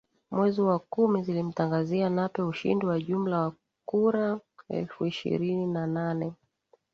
[0.31, 3.53] mwezi wa kumi zilimtangazia Nape ushindi wa jumla wa
[3.85, 4.39] kura
[4.69, 6.33] elfu ishirini na nane